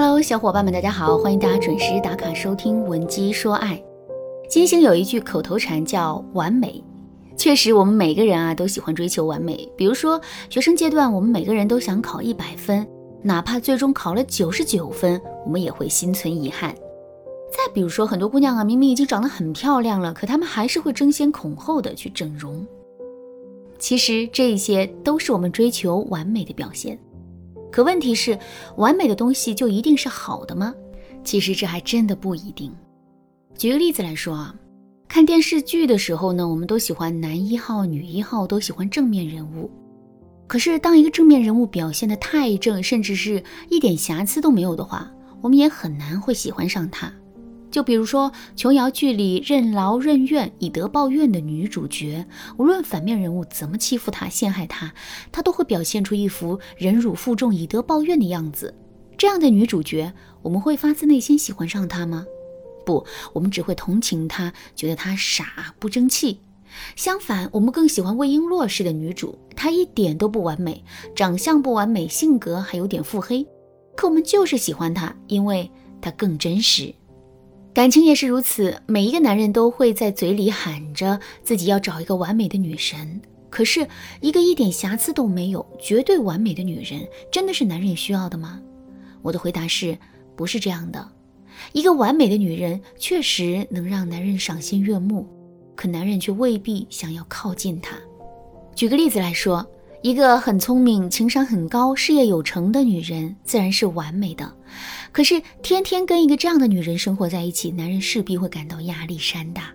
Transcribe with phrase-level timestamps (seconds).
[0.00, 3.74] Hello，小伙伴们，大家好，欢迎大家准时打卡收听《文姬说爱》。
[4.48, 6.80] 金星有一句口头禅叫“完美”，
[7.36, 9.68] 确实，我们每个人啊都喜欢追求完美。
[9.76, 12.86] 比如说，学生阶段，我们每个人都想考一百分，
[13.22, 16.72] 哪怕最终考了九十九分，我们也会心存遗憾。
[17.50, 22.64] 再比如说，很多姑娘啊，明明已经长得很漂亮了，可她们还是会争先恐后的去整容。
[23.80, 26.96] 其实，这些都是我们追求完美的表现。
[27.70, 28.38] 可问题是，
[28.76, 30.74] 完美的东西就一定是好的吗？
[31.22, 32.72] 其实这还真的不一定。
[33.56, 34.54] 举个例子来说啊，
[35.06, 39.70] 看电视剧的时候呢，我们都喜欢男一号、女一号，都喜欢正面人物。
[40.46, 45.10] 可是当一个正面人物表现的太正，甚至是一点瑕疵都没有的话，
[45.42, 47.12] 我们也很难会喜欢上他。
[47.70, 52.24] 就比如说琼瑶剧里任劳任怨、以德报怨的女主角，
[52.56, 54.92] 无论反面人物怎么欺负她、陷害她，
[55.30, 58.74] 她都会表现出一副忍辱负重、以德报怨的样子。
[59.16, 60.12] 这样的女主角，
[60.42, 62.24] 我们会发自内心喜欢上她吗？
[62.86, 66.40] 不，我们只会同情她，觉得她傻、不争气。
[66.96, 70.84] 相反，我们更喜欢魏璎珞式的女主，她一点都不完美，
[71.14, 73.46] 长相不完美，性格还有点腹黑，
[73.96, 76.94] 可我们就是喜欢她，因为她更真实。
[77.78, 83.86] 感情也是如此，每一个男人都会在嘴里喊着自己要找一个完美的女神，可是，
[84.20, 88.60] 一个一点瑕疵都没有、绝对完美的女人，真的是男人需要的吗？
[89.22, 89.96] 我的回答是，
[90.34, 91.08] 不是这样的。
[91.70, 95.24] 一个完美的女人确实能让男人赏心悦目，
[95.76, 97.96] 可男人却未必想要靠近她。
[98.74, 99.64] 举个例子来说。
[100.00, 104.54] 一个很聪明、情商很高、事业有成的女人，自然是完美的。
[105.10, 109.72] 可是，天天跟一个这样的女人生活在一起，男人势必会感到压力山大。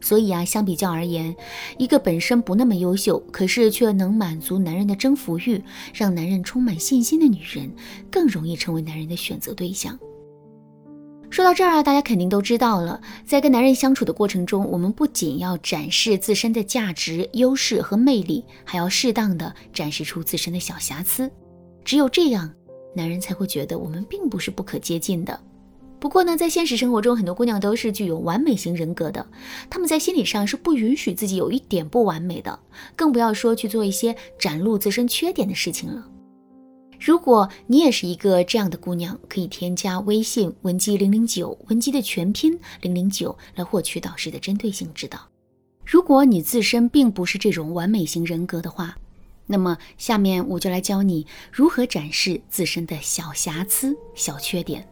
[0.00, 1.34] 所以啊，相比较而言，
[1.76, 5.60] 一个本身不那么优秀，可是却能满足男人的征服欲，
[5.92, 7.68] 让男人充满信心的女人，
[8.12, 9.98] 更容易成为男人的选择对象。
[11.34, 21.28] 说到这儿啊，大家肯定都知道了，在跟男人相处的过程中，我们不仅要展示自身的价值、优势和魅力，还要适当的展示出自身的小瑕疵。
[21.84, 22.48] 只有这样，
[22.94, 25.36] 男人才会觉得我们并不是不可接近的。
[25.98, 29.26] 不过呢，在现实生活中，很多姑娘都是具有完美型人格的，
[29.68, 32.56] 她们在心理上是不允许自己有一点不完美的，
[32.94, 36.06] 更不要说去做一些展露自身缺点的事情了。
[37.06, 45.18] 如果你也是一个这样的姑娘，可以添加微信文姬零零九，文姬的全拼零零九，来获取导师的针对性指导。
[45.84, 48.96] 如果你自身并不是这种完美型人格的话，
[49.46, 54.88] 那么下面我就来教你如何展示自身的小瑕疵、小缺点。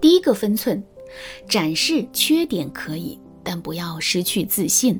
[0.00, 0.82] 第一个分寸，
[1.46, 4.98] 展示缺点可以，但不要失去自信。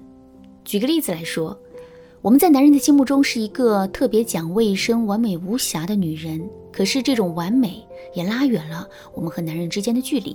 [0.63, 1.59] 举个例子来说。
[2.25, 6.41] 我们在男人的心目中是一个特别讲卫生、完美无瑕的女人，
[6.73, 10.35] 可是这种完美也拉远了我们和男人之间的距离。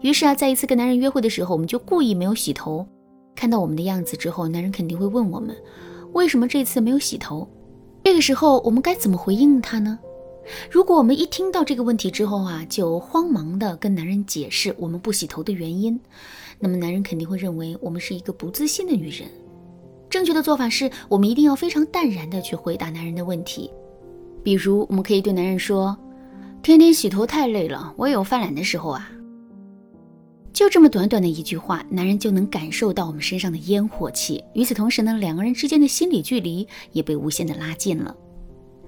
[0.00, 2.84] 于是啊，在一次跟男人约会的时候，我们就故意没有洗头。
[3.36, 5.56] 看到我们的样子之后，男人肯定会问我们，
[6.12, 7.48] 为什么这次没有洗头？
[8.02, 9.96] 这个时候我们该怎么回应他呢？
[10.68, 16.00] 如果我们一听到这个问题之后啊，就慌忙的跟男人解释我们不洗头的原因，
[16.58, 19.28] 那么男人肯定会认为我们是一个不自信的女人。
[20.10, 23.70] 正确的做法是我们一定要非常淡然的去回答男人的问题，
[24.42, 25.96] 比如我们可以对男人说
[26.62, 29.10] ：“天天洗头太累了，我也有犯懒的时候啊。”
[30.50, 34.42] 就这么短短的一句话，男人就能感受到我们身上的烟火气。
[34.54, 38.16] 与此同时呢，两个人之间的心理距离也被无限的拉近了。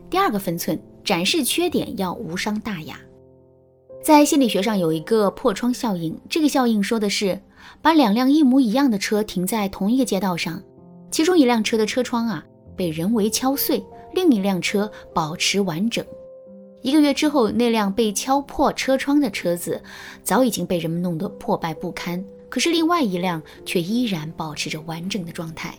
[0.09, 2.99] 第二个分寸，展示缺点要无伤大雅。
[4.03, 7.39] 在心理学上有一个破窗效应，这个效应说的是
[7.83, 10.61] 把两辆一模一样的车停在同一个街道上。
[11.11, 12.45] 其中一辆车的车窗啊
[12.77, 13.85] 被人为敲碎，
[14.15, 16.05] 另一辆车保持完整。
[16.83, 19.83] 一个月之后，那辆被敲破车窗的车子
[20.23, 25.75] 早已经被人们弄得破败不堪，可是另外一辆却依然保持着完整的状态。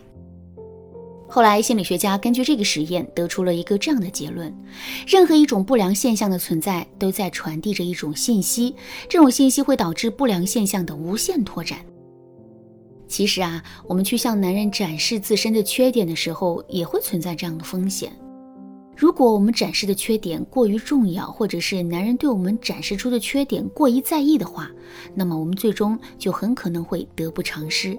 [1.26, 4.54] 后来，心理学家根据这个实验得出了一个这样的结论：
[5.06, 8.76] 任何一种不良现象的存在都在传递着一种信息，
[9.08, 11.78] 这种信息会导致不良现象的无限拓展。
[13.12, 18.10] 其实啊，我们去向男人展示自身的缺点的时候，也会存在这样的风险。
[18.96, 24.70] 如果我们展示的缺点过于重要，或者是男人对我们展示出的缺点过于在意的话，
[25.14, 27.94] 那么我们最终就很可能会得不偿失。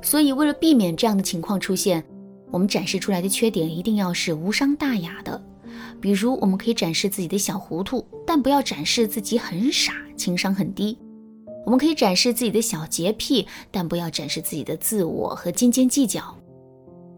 [0.00, 2.02] 所以，为了避免这样的情况出现，
[2.50, 5.38] 我们展示出来的缺点一定要是无伤大雅的。
[6.00, 10.96] 比如，我们可以展示自己的小糊涂，但不要展示自己很傻、情商很低。
[11.64, 16.36] 我们可以展示自己的小洁癖，但不要展示自己的自我和斤斤计较。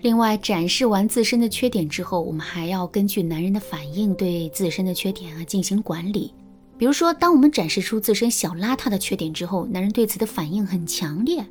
[0.01, 6.33] 另外，展示完自身的缺点之后，我们还要根据男人的反应对自身的缺点啊进行管理。
[6.79, 11.45] 比如说，当我们展示出自身小邋遢的缺点之后，男人对此的反应很强烈。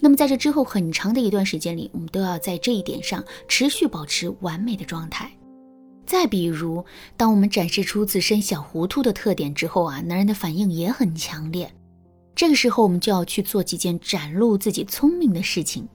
[0.00, 5.30] 那么在这之后很长的一段时间里，我们都要在这一点上持续保持完美的状态。
[6.04, 6.84] 再比如，
[7.16, 11.72] 当我们展示出自身小糊涂的特点之后啊，男人的反应也很强烈。
[12.34, 15.88] 这个时候，我们就要去做几件展露自己聪明的事情，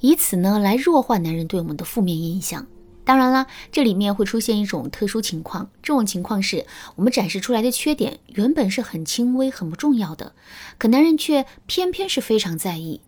[0.00, 2.66] 以此呢来弱化男人对我们的负面印象。
[3.06, 6.64] 当然了，这里面会出现一种特殊情况，这种情况是
[6.96, 10.34] 我们展示出来的缺点原本是很轻微、很不重要的，
[10.78, 13.00] 可男人却偏偏是非常在意。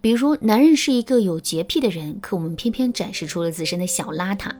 [0.00, 4.50] 比如，男人是一个有洁癖的人，可我们偏偏展示出了自身的小邋遢。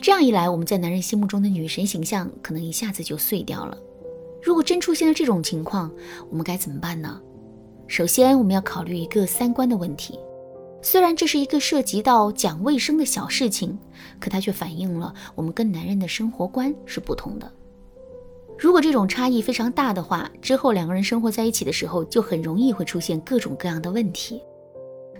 [0.00, 3.76] 这样一来，我们在男人心目中的女神形象可能一下子就碎掉了。
[4.42, 5.90] 如果真出现了这种情况，
[6.30, 7.20] 我们该怎么办呢？
[7.86, 10.18] 首先，我们要考虑一个三观的问题。
[10.82, 13.78] 虽然这是一个涉及到讲卫生的小事情，
[14.18, 17.50] 可它却反映了我们跟男人的生活观是不同的。
[18.58, 24.40] 如果这种差异非常大的话，之后两个人生活在一起的时候，就很容易会出现各种各样的问题。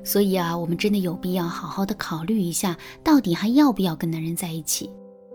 [0.02, 4.90] 所以啊，我们真的有必要好好的考虑一下，到底还要不要跟男人在一起。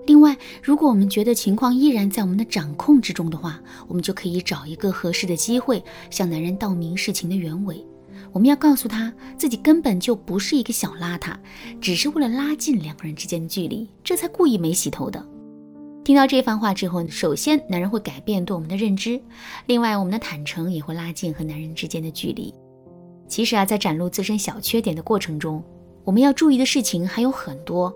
[0.06, 7.84] 另外，如果我们觉得情况依然在我们的掌控之中的话，我们就可以找一个合适的机会向男人道明事情的原委。
[8.32, 11.36] 我们要告诉他自己根本就不是一个小邋遢，
[11.82, 15.26] 只是为了拉近两个人之间的距离，这才故意没洗头的。
[16.04, 19.20] 听到这番话之后，首先男人会改变对我们的认知，
[19.66, 22.54] 另外我们的坦诚也会拉近和男人之间的距离。
[23.28, 25.64] 其实啊，在展露自身小缺点的过程中，
[26.04, 27.92] 我们要注意的事情还有很多。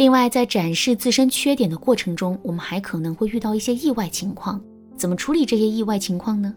[0.00, 4.58] 另外，在展示自身缺点的过程中，我们还可能会遇到一些意外情况，
[4.96, 6.56] 怎么处理这些意外情况呢？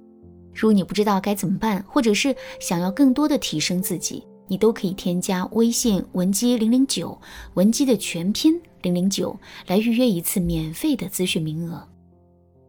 [0.54, 7.20] 如果你不知道该怎么办，或者是想要更多的提升自己，你都可以添加微信文姬零零九，
[7.56, 9.38] 文姬的全拼零零九，
[9.68, 11.86] 来预约一次免费的咨询名额。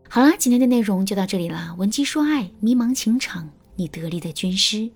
[0.09, 4.91] 好啦，今天的内容就到这里啦，文姬说爱，迷茫情场，你得力的军师。